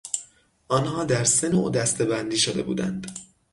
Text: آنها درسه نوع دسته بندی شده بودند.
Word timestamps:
آنها 0.67 1.03
درسه 1.05 1.49
نوع 1.49 1.71
دسته 1.71 2.05
بندی 2.05 2.37
شده 2.37 2.63
بودند. 2.63 3.19